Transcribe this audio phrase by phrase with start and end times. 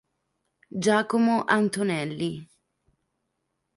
[0.83, 2.31] Giacomo Antonelli.